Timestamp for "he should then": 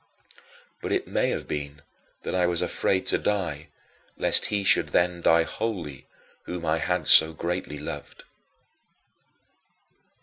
4.47-5.21